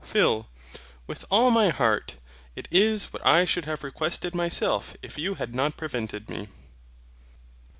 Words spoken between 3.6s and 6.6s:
have requested myself if you had not prevented me.